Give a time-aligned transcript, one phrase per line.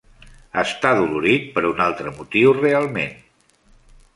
[0.61, 3.17] Està dolorit per un altre motiu realment.